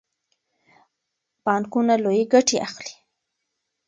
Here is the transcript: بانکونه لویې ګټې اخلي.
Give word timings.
بانکونه 1.45 1.93
لویې 2.03 2.23
ګټې 2.33 2.57
اخلي. 2.67 2.93